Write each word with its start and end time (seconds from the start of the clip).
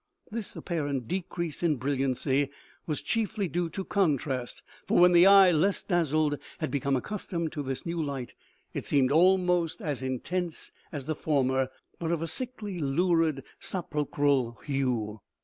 This 0.31 0.55
apparent 0.55 1.07
decrease 1.07 1.61
in 1.61 1.75
brilliancy 1.75 2.49
was 2.87 3.03
chiefly 3.03 3.47
due 3.47 3.69
to 3.69 3.85
contrast, 3.85 4.63
for 4.87 4.97
when 4.97 5.11
the 5.11 5.27
eye, 5.27 5.51
less 5.51 5.83
dazzled, 5.83 6.39
had 6.57 6.71
become 6.71 6.95
accustomed 6.95 7.51
to 7.51 7.61
this 7.61 7.85
new 7.85 8.01
light, 8.01 8.33
it 8.73 8.83
seemed 8.83 9.09
274 9.09 9.19
OMEGA. 9.19 9.29
almost 9.53 9.81
as 9.83 10.01
intense 10.01 10.71
as 10.91 11.05
the 11.05 11.13
former, 11.13 11.69
but 11.99 12.11
of 12.11 12.23
a 12.23 12.27
sickly, 12.27 12.79
lurid, 12.79 13.43
sepulchral 13.59 14.57
hue. 14.65 15.21